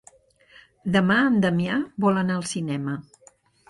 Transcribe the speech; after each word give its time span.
Demà 0.95 1.19
en 1.27 1.39
Damià 1.45 1.79
vol 2.09 2.21
anar 2.25 2.39
al 2.43 2.53
cinema. 2.57 3.01